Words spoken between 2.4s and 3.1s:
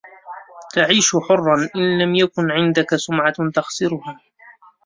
عندك